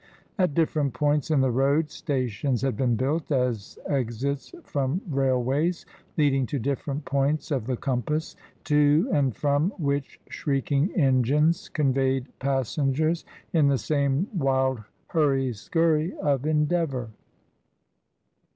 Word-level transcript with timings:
At 0.39 0.55
dif 0.55 0.73
ferent 0.73 0.93
points 0.93 1.29
in 1.29 1.41
the 1.41 1.51
road, 1.51 1.91
stations 1.91 2.63
had 2.63 2.75
been 2.75 2.95
built 2.95 3.31
as 3.31 3.77
exits 3.87 4.51
from 4.63 4.99
railways 5.07 5.85
leading 6.17 6.47
to 6.47 6.57
different 6.57 7.05
points 7.05 7.51
of 7.51 7.67
the 7.67 7.77
compass, 7.77 8.35
to 8.63 9.07
and 9.13 9.35
from 9.37 9.69
which 9.77 10.19
shrieking 10.27 10.89
engines 10.95 11.69
conveyed 11.69 12.25
passen 12.39 12.95
gers 12.95 13.25
in 13.53 13.67
the 13.67 13.77
same 13.77 14.27
wild 14.35 14.81
hurry 15.05 15.51
skurry 15.53 16.17
of 16.17 16.47
endeavour. 16.47 17.11